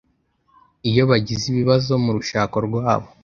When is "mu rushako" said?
2.03-2.57